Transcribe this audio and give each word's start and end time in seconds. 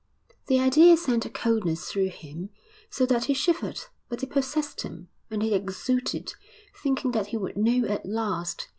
The 0.47 0.59
idea 0.59 0.97
sent 0.97 1.27
a 1.27 1.29
coldness 1.29 1.87
through 1.91 2.09
him, 2.09 2.49
so 2.89 3.05
that 3.05 3.25
he 3.25 3.35
shivered; 3.35 3.81
but 4.09 4.23
it 4.23 4.31
possessed 4.31 4.81
him, 4.81 5.09
and 5.29 5.43
he 5.43 5.53
exulted, 5.53 6.33
thinking 6.75 7.11
that 7.11 7.27
he 7.27 7.37
would 7.37 7.55
know 7.55 7.85
at 7.87 8.03
last. 8.03 8.67